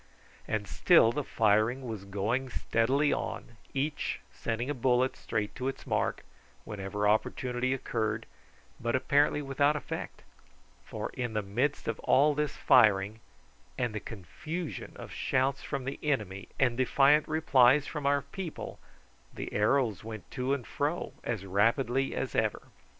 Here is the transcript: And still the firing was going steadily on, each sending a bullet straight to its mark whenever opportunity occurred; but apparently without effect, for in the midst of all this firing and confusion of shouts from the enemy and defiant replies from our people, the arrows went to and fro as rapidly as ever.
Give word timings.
And 0.47 0.67
still 0.67 1.11
the 1.11 1.23
firing 1.23 1.83
was 1.87 2.05
going 2.05 2.49
steadily 2.49 3.13
on, 3.13 3.55
each 3.71 4.19
sending 4.33 4.67
a 4.67 4.73
bullet 4.73 5.15
straight 5.15 5.53
to 5.53 5.67
its 5.67 5.85
mark 5.85 6.23
whenever 6.63 7.07
opportunity 7.07 7.71
occurred; 7.71 8.25
but 8.79 8.95
apparently 8.95 9.43
without 9.43 9.75
effect, 9.75 10.23
for 10.83 11.11
in 11.13 11.33
the 11.33 11.43
midst 11.43 11.87
of 11.87 11.99
all 11.99 12.33
this 12.33 12.57
firing 12.57 13.19
and 13.77 14.03
confusion 14.03 14.93
of 14.95 15.11
shouts 15.11 15.61
from 15.61 15.85
the 15.85 15.99
enemy 16.01 16.47
and 16.59 16.77
defiant 16.77 17.27
replies 17.27 17.85
from 17.85 18.07
our 18.07 18.23
people, 18.23 18.79
the 19.31 19.53
arrows 19.53 20.03
went 20.03 20.31
to 20.31 20.51
and 20.55 20.65
fro 20.65 21.13
as 21.23 21.45
rapidly 21.45 22.15
as 22.15 22.33
ever. 22.33 22.63